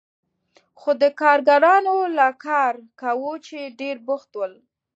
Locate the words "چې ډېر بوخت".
3.47-4.31